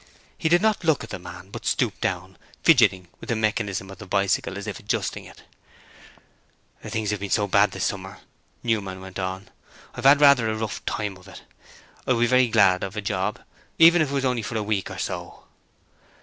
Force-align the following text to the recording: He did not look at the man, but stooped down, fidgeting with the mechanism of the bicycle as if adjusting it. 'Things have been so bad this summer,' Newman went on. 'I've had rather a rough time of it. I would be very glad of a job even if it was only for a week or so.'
He 0.35 0.49
did 0.49 0.63
not 0.63 0.83
look 0.83 1.03
at 1.03 1.11
the 1.11 1.19
man, 1.19 1.51
but 1.51 1.63
stooped 1.63 2.01
down, 2.01 2.35
fidgeting 2.63 3.07
with 3.19 3.29
the 3.29 3.35
mechanism 3.35 3.91
of 3.91 3.99
the 3.99 4.07
bicycle 4.07 4.57
as 4.57 4.65
if 4.65 4.79
adjusting 4.79 5.25
it. 5.25 5.43
'Things 6.83 7.11
have 7.11 7.19
been 7.19 7.29
so 7.29 7.45
bad 7.47 7.69
this 7.69 7.85
summer,' 7.85 8.17
Newman 8.63 8.99
went 8.99 9.19
on. 9.19 9.51
'I've 9.93 10.05
had 10.05 10.19
rather 10.19 10.49
a 10.49 10.55
rough 10.55 10.83
time 10.87 11.17
of 11.17 11.27
it. 11.27 11.43
I 12.07 12.13
would 12.13 12.21
be 12.21 12.25
very 12.25 12.47
glad 12.47 12.83
of 12.83 12.95
a 12.97 13.01
job 13.01 13.41
even 13.77 14.01
if 14.01 14.09
it 14.09 14.13
was 14.15 14.25
only 14.25 14.41
for 14.41 14.57
a 14.57 14.63
week 14.63 14.89
or 14.89 14.97
so.' 14.97 15.43